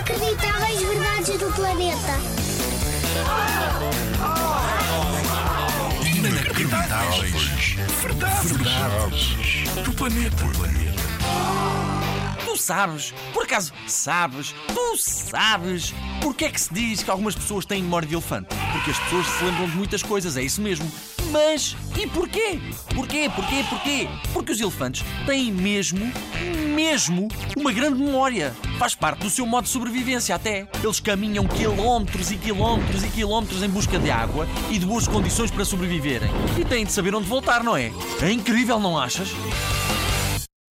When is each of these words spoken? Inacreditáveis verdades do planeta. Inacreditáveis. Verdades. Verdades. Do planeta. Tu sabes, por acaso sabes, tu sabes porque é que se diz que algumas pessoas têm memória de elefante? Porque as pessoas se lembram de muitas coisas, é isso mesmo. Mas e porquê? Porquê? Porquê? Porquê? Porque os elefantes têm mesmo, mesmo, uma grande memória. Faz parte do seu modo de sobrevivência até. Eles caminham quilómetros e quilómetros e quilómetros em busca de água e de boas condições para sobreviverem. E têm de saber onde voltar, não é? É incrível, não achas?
Inacreditáveis 0.00 0.80
verdades 0.80 1.38
do 1.38 1.52
planeta. 1.52 2.18
Inacreditáveis. 6.16 7.76
Verdades. 8.00 8.50
Verdades. 8.50 9.34
Do 9.84 9.92
planeta. 9.92 10.36
Tu 12.46 12.56
sabes, 12.56 13.12
por 13.34 13.44
acaso 13.44 13.74
sabes, 13.86 14.54
tu 14.68 14.96
sabes 14.96 15.92
porque 16.22 16.46
é 16.46 16.50
que 16.50 16.60
se 16.60 16.72
diz 16.72 17.02
que 17.02 17.10
algumas 17.10 17.34
pessoas 17.34 17.66
têm 17.66 17.82
memória 17.82 18.08
de 18.08 18.14
elefante? 18.14 18.48
Porque 18.72 18.92
as 18.92 18.98
pessoas 19.00 19.26
se 19.26 19.44
lembram 19.44 19.68
de 19.68 19.76
muitas 19.76 20.02
coisas, 20.02 20.34
é 20.38 20.42
isso 20.42 20.62
mesmo. 20.62 20.90
Mas 21.30 21.76
e 21.94 22.06
porquê? 22.06 22.58
Porquê? 22.94 23.30
Porquê? 23.36 23.64
Porquê? 23.68 24.08
Porque 24.32 24.52
os 24.52 24.60
elefantes 24.62 25.04
têm 25.26 25.52
mesmo, 25.52 26.10
mesmo, 26.74 27.28
uma 27.54 27.70
grande 27.70 28.02
memória. 28.02 28.56
Faz 28.80 28.94
parte 28.94 29.18
do 29.18 29.28
seu 29.28 29.44
modo 29.44 29.64
de 29.64 29.68
sobrevivência 29.68 30.34
até. 30.34 30.66
Eles 30.82 31.00
caminham 31.00 31.46
quilómetros 31.46 32.30
e 32.30 32.38
quilómetros 32.38 33.04
e 33.04 33.08
quilómetros 33.08 33.62
em 33.62 33.68
busca 33.68 33.98
de 33.98 34.10
água 34.10 34.48
e 34.70 34.78
de 34.78 34.86
boas 34.86 35.06
condições 35.06 35.50
para 35.50 35.66
sobreviverem. 35.66 36.30
E 36.58 36.64
têm 36.64 36.86
de 36.86 36.90
saber 36.90 37.14
onde 37.14 37.28
voltar, 37.28 37.62
não 37.62 37.76
é? 37.76 37.92
É 38.22 38.32
incrível, 38.32 38.80
não 38.80 38.98
achas? 38.98 39.28